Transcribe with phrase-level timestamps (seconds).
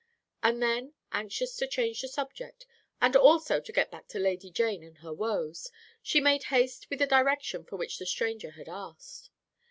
[0.41, 2.65] And then, anxious to change the subject,
[2.99, 5.69] and also to get back to Lady Jane and her woes,
[6.01, 9.29] she made haste with the direction for which the stranger had asked.